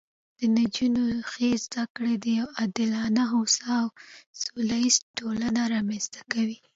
[0.37, 3.87] د نجونو ښې زده کړې یوه عادلانه، هوسا او
[4.41, 6.57] سوله ییزه ټولنه رامنځته کوي